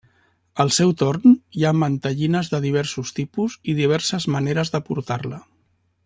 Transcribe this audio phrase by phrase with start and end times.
[0.63, 5.39] Al seu torn, hi ha mantellines de diversos tipus i diverses maneres de portar-la.